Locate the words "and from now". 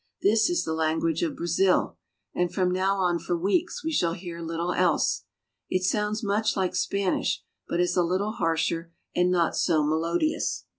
2.33-2.95